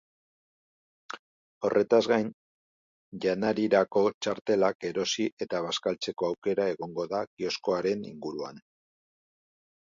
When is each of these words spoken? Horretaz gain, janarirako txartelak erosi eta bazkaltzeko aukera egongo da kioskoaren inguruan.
Horretaz 1.67 1.99
gain, 2.11 2.31
janarirako 3.25 4.03
txartelak 4.27 4.87
erosi 4.91 5.27
eta 5.47 5.61
bazkaltzeko 5.67 6.31
aukera 6.31 6.67
egongo 6.73 7.07
da 7.13 7.21
kioskoaren 7.35 8.03
inguruan. 8.15 8.65